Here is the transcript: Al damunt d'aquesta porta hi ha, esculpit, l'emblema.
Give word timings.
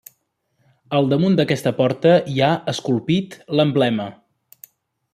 Al 0.99 1.09
damunt 1.11 1.35
d'aquesta 1.41 1.75
porta 1.81 2.15
hi 2.33 2.41
ha, 2.47 2.51
esculpit, 2.75 3.39
l'emblema. 3.61 4.13